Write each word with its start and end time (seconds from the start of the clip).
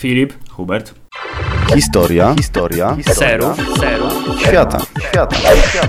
Filip, 0.00 0.32
Hubert, 0.50 0.94
Historia, 1.74 2.34
historia, 2.34 2.96
Serów, 3.02 3.56
Serów, 3.78 4.40
świata, 4.40 4.78
świata, 5.00 5.36
świata, 5.36 5.36
świata, 5.36 5.88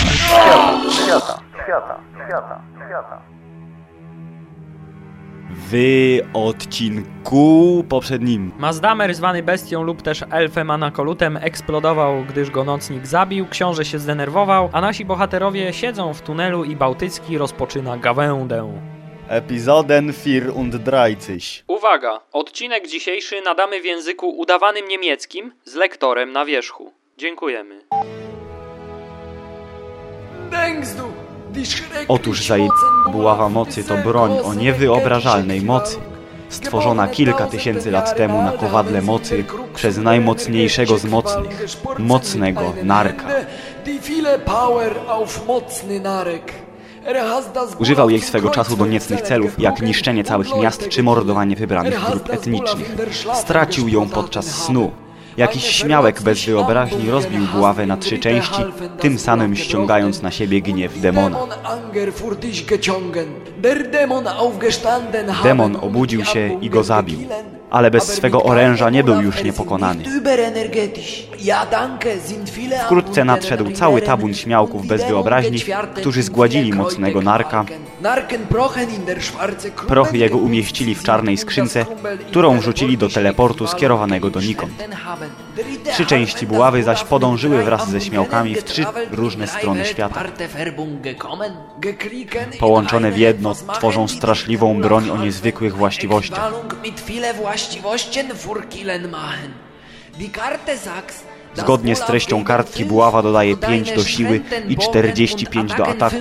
świata, 0.92 1.40
świata, 1.64 2.00
świata, 2.26 2.62
świata. 2.88 3.41
W 5.54 5.74
odcinku 6.34 7.84
poprzednim 7.90 8.52
Mazdamer 8.60 9.14
zwany 9.14 9.44
bestią 9.44 9.84
lub 9.84 10.02
też 10.02 10.24
elfem 10.32 10.72
anakolutem 10.72 11.38
eksplodował, 11.38 12.24
gdyż 12.30 12.50
go 12.52 12.64
nocnik 12.64 13.08
zabił, 13.08 13.48
książę 13.48 13.86
się 13.86 14.00
zdenerwował, 14.00 14.70
a 14.74 14.82
nasi 14.82 15.06
bohaterowie 15.06 15.74
siedzą 15.74 16.14
w 16.14 16.22
tunelu 16.22 16.64
i 16.64 16.76
Bałtycki 16.76 17.38
rozpoczyna 17.38 17.98
gawędę. 17.98 18.74
epizoden 19.30 20.14
34. 20.14 21.16
Uwaga! 21.68 22.20
Odcinek 22.34 22.88
dzisiejszy 22.88 23.42
nadamy 23.42 23.82
w 23.82 23.86
języku 23.86 24.30
udawanym 24.30 24.88
niemieckim 24.88 25.54
z 25.66 25.76
lektorem 25.76 26.32
na 26.32 26.46
wierzchu. 26.46 26.92
Dziękujemy. 27.18 27.82
Otóż 32.08 32.48
zaje... 32.48 32.68
buława 33.12 33.50
mocy 33.50 33.84
to 33.84 33.98
broń 33.98 34.32
o 34.44 34.54
niewyobrażalnej 34.54 35.62
mocy, 35.62 35.98
stworzona 36.50 37.08
kilka 37.08 37.48
tysięcy 37.48 37.92
lat 37.92 38.18
temu 38.18 38.42
na 38.42 38.52
kowadle 38.52 39.02
mocy 39.02 39.44
przez 39.76 39.98
najmocniejszego 39.98 40.98
z 40.98 41.06
mocnych, 41.06 41.66
mocnego 42.00 42.74
narka. 42.84 43.28
Używał 47.80 48.10
jej 48.10 48.22
swego 48.22 48.50
czasu 48.50 48.78
do 48.78 48.86
niecnych 48.86 49.22
celów, 49.22 49.60
jak 49.60 49.82
niszczenie 49.82 50.24
całych 50.24 50.56
miast 50.56 50.90
czy 50.90 51.04
mordowanie 51.04 51.56
wybranych 51.56 52.06
grup 52.10 52.30
etnicznych. 52.30 52.96
Stracił 53.34 53.88
ją 53.88 54.10
podczas 54.10 54.46
snu. 54.46 54.92
Jakiś 55.38 55.64
śmiałek 55.66 56.22
bez 56.22 56.46
wyobraźni 56.46 57.12
rozbił 57.12 57.48
buławę 57.56 57.86
na 57.86 57.98
trzy 57.98 58.20
części, 58.20 58.62
tym 59.00 59.20
samym 59.20 59.56
ściągając 59.56 60.22
na 60.22 60.32
siebie 60.32 60.62
gniew 60.62 61.02
demona. 61.02 61.38
Demon 65.44 65.76
obudził 65.82 66.26
się 66.26 66.58
i 66.62 66.70
go 66.70 66.84
zabił, 66.84 67.20
ale 67.70 67.92
bez 67.92 68.04
swego 68.04 68.44
oręża 68.44 68.90
nie 68.90 69.04
był 69.04 69.22
już 69.22 69.44
niepokonany. 69.44 70.04
Wkrótce 72.86 73.26
nadszedł 73.26 73.72
cały 73.72 74.02
tabun 74.02 74.34
śmiałków 74.34 74.88
bez 74.88 75.04
wyobraźni, 75.04 75.60
którzy 75.96 76.24
zgładzili 76.24 76.74
mocnego 76.74 77.22
narka. 77.22 77.66
Prochy 79.88 80.18
jego 80.18 80.38
umieścili 80.38 80.96
w 80.96 81.04
czarnej 81.04 81.38
skrzynce, 81.38 81.86
którą 82.28 82.60
wrzucili 82.60 82.98
do 82.98 83.10
teleportu 83.10 83.68
skierowanego 83.68 84.30
donikąd. 84.30 84.72
Trzy 85.92 86.06
części 86.06 86.48
buławy 86.48 86.84
zaś 86.84 87.04
podążyły 87.04 87.64
wraz 87.64 87.90
ze 87.90 88.02
śmiałkami 88.02 88.56
w 88.56 88.64
trzy 88.64 88.86
różne 89.12 89.48
strony 89.48 89.86
świata. 89.86 90.24
Połączone 92.60 93.12
w 93.12 93.18
jedno 93.18 93.56
tworzą 93.74 94.08
straszliwą 94.08 94.82
broń 94.82 95.10
o 95.10 95.18
niezwykłych 95.18 95.76
właściwościach. 95.76 96.54
Zgodnie 101.56 101.96
z 101.96 102.00
treścią 102.00 102.44
kartki 102.44 102.86
buława 102.86 103.22
dodaje 103.22 103.58
5 103.58 103.92
do 103.96 104.04
siły 104.04 104.42
i 104.68 104.78
45 104.78 105.74
do 105.76 105.88
ataku. 105.88 106.16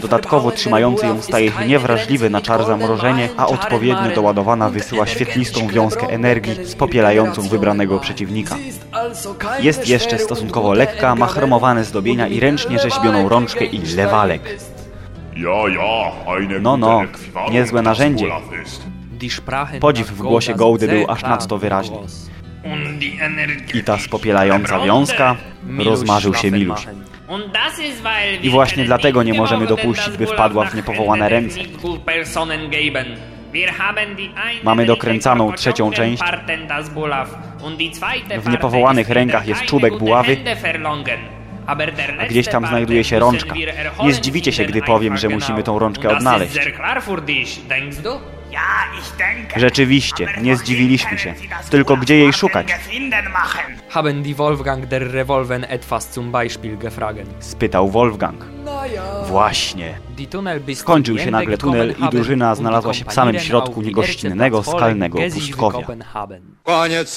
Dodatkowo 0.00 0.50
trzymający 0.50 1.06
ją 1.06 1.22
staje 1.22 1.52
się 1.52 1.66
niewrażliwy 1.66 2.30
na 2.30 2.40
czar 2.40 2.64
zamrożenie, 2.64 3.28
a 3.36 3.46
odpowiednio 3.46 4.14
doładowana 4.14 4.70
wysyła 4.70 5.06
świetlistą 5.06 5.68
wiązkę 5.68 6.08
energii 6.08 6.66
spopielającą 6.66 7.42
wybranego 7.42 7.98
przeciwnika. 7.98 8.56
Jest 9.60 9.88
jeszcze 9.88 10.18
stosunkowo 10.18 10.72
lekka, 10.72 11.14
ma 11.14 11.26
chromowane 11.26 11.84
zdobienia 11.84 12.28
i 12.28 12.40
ręcznie 12.40 12.78
rzeźbioną 12.78 13.28
rączkę 13.28 13.64
i 13.64 13.94
lewalek. 13.96 14.58
No, 16.60 16.76
no, 16.76 17.02
niezłe 17.50 17.82
narzędzie. 17.82 18.26
Podziw 19.80 20.10
w 20.10 20.22
głosie 20.22 20.54
Gołdy 20.54 20.88
był 20.88 21.10
aż 21.10 21.22
nadto 21.22 21.58
wyraźny. 21.58 21.96
I 23.74 23.84
ta 23.84 23.98
spopielająca 23.98 24.80
wiązka 24.80 25.36
rozmarzył 25.84 26.34
się 26.34 26.50
Miluś. 26.50 26.86
I 28.42 28.50
właśnie 28.50 28.84
dlatego 28.84 29.22
nie 29.22 29.34
możemy 29.34 29.66
dopuścić, 29.66 30.16
by 30.16 30.26
wpadła 30.26 30.64
w 30.64 30.74
niepowołane 30.74 31.28
ręce. 31.28 31.60
Mamy 34.62 34.86
dokręcaną 34.86 35.52
trzecią 35.52 35.90
część. 35.90 36.22
W 38.40 38.48
niepowołanych 38.48 39.08
rękach 39.08 39.48
jest 39.48 39.64
czubek 39.64 39.98
buławy, 39.98 40.36
A 42.20 42.26
gdzieś 42.26 42.48
tam 42.48 42.66
znajduje 42.66 43.04
się 43.04 43.18
rączka. 43.18 43.54
Nie 44.04 44.12
zdziwicie 44.12 44.52
się, 44.52 44.64
gdy 44.64 44.82
powiem, 44.82 45.16
że 45.16 45.28
musimy 45.28 45.62
tą 45.62 45.78
rączkę 45.78 46.08
odnaleźć. 46.16 46.54
Rzeczywiście, 49.56 50.28
nie 50.42 50.56
zdziwiliśmy 50.56 51.18
się. 51.18 51.34
Tylko 51.70 51.96
gdzie 51.96 52.18
jej 52.18 52.32
szukać? 52.32 52.68
Haben 53.88 54.22
die 54.22 54.34
Wolfgang 54.34 54.86
der 54.86 55.12
Revolven 55.12 55.66
etwas 55.68 56.10
zum 56.10 56.32
Beispiel 56.32 56.78
gefragen. 56.78 57.26
Spytał 57.40 57.90
Wolfgang. 57.90 58.44
Właśnie. 59.26 59.98
Skończył 60.74 61.18
się 61.18 61.30
nagle 61.30 61.58
tunel 61.58 61.94
i 62.06 62.10
drużyna 62.10 62.54
znalazła 62.54 62.94
się 62.94 63.04
w 63.04 63.12
samym 63.12 63.40
środku 63.40 63.82
niegościnnego, 63.82 64.62
skalnego 64.62 65.18
pustkowia. 65.32 65.86
Koniec. 66.62 67.16